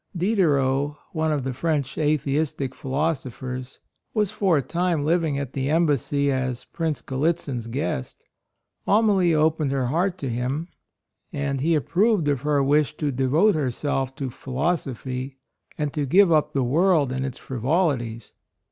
[0.17, 3.79] Diderot, one of the French atheistic philosophers,
[4.15, 8.17] was for a time living at the embassy as Prince Gallitzin's guest.
[8.87, 10.69] Amalie opened her heart to him,
[11.31, 13.15] and he approved of her wish to 18 A ROYAL SON
[13.51, 15.37] devote herself to "philosophy,"
[15.77, 18.33] and to give up the world and its frivolities.